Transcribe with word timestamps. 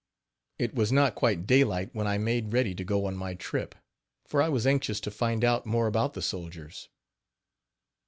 It 0.57 0.73
was 0.73 0.91
not 0.91 1.13
quite 1.13 1.45
daylight 1.45 1.91
when 1.93 2.07
I 2.07 2.17
made 2.17 2.53
ready 2.53 2.73
to 2.73 2.83
go 2.83 3.05
on 3.05 3.15
my 3.15 3.35
trip, 3.35 3.75
for 4.25 4.41
I 4.41 4.49
was 4.49 4.65
anxious 4.65 4.99
to 5.01 5.11
find 5.11 5.45
out 5.45 5.67
more 5.67 5.85
about 5.85 6.15
the 6.15 6.23
soldiers. 6.23 6.89